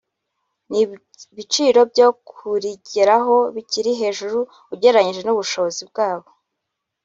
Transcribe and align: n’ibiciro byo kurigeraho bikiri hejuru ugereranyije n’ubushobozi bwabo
n’ibiciro 0.71 1.81
byo 1.91 2.07
kurigeraho 2.29 3.35
bikiri 3.55 3.91
hejuru 4.01 4.39
ugereranyije 4.73 5.21
n’ubushobozi 5.23 5.81
bwabo 5.89 6.29